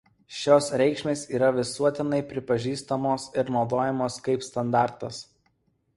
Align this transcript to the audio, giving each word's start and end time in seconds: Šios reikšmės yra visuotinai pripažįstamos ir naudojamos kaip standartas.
Šios 0.35 0.69
reikšmės 0.81 1.25
yra 1.39 1.49
visuotinai 1.57 2.21
pripažįstamos 2.33 3.29
ir 3.43 3.55
naudojamos 3.57 4.19
kaip 4.29 4.49
standartas. 4.51 5.25